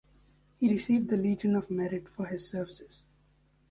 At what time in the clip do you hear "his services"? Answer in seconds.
2.25-3.03